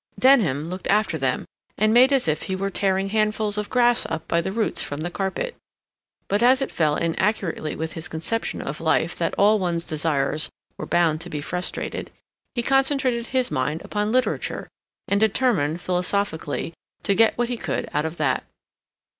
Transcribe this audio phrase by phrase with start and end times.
[0.17, 1.45] Denham looked after them,
[1.77, 5.01] and made as if he were tearing handfuls of grass up by the roots from
[5.01, 5.55] the carpet.
[6.27, 10.49] But as it fell in accurately with his conception of life that all one's desires
[10.75, 12.09] were bound to be frustrated,
[12.55, 14.67] he concentrated his mind upon literature,
[15.07, 16.73] and determined, philosophically,
[17.03, 18.43] to get what he could out of that.